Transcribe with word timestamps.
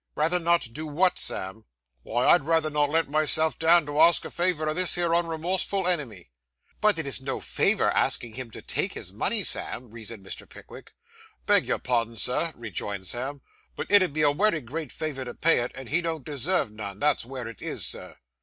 'Rather 0.15 0.39
not 0.39 0.67
do 0.73 0.87
what, 0.87 1.19
Sam?' 1.19 1.63
'Wy, 2.03 2.25
I'd 2.25 2.43
rayther 2.43 2.71
not 2.71 2.89
let 2.89 3.07
myself 3.07 3.59
down 3.59 3.85
to 3.85 4.01
ask 4.01 4.25
a 4.25 4.31
favour 4.31 4.67
o' 4.67 4.73
this 4.73 4.95
here 4.95 5.13
unremorseful 5.13 5.85
enemy.' 5.85 6.31
'But 6.81 6.97
it 6.97 7.05
is 7.05 7.21
no 7.21 7.39
favour 7.39 7.91
asking 7.91 8.33
him 8.33 8.49
to 8.49 8.63
take 8.63 8.95
his 8.95 9.13
money, 9.13 9.43
Sam,' 9.43 9.91
reasoned 9.91 10.25
Mr. 10.25 10.49
Pickwick. 10.49 10.93
'Beg 11.45 11.67
your 11.67 11.77
pardon, 11.77 12.17
sir,' 12.17 12.51
rejoined 12.55 13.05
Sam, 13.05 13.41
'but 13.75 13.91
it 13.91 14.01
'ud 14.01 14.11
be 14.13 14.23
a 14.23 14.31
wery 14.31 14.61
great 14.61 14.91
favour 14.91 15.23
to 15.23 15.35
pay 15.35 15.59
it, 15.59 15.71
and 15.75 15.89
he 15.89 16.01
don't 16.01 16.25
deserve 16.25 16.71
none; 16.71 16.97
that's 16.97 17.23
where 17.23 17.47
it 17.47 17.61
is, 17.61 17.85
sir. 17.85 18.15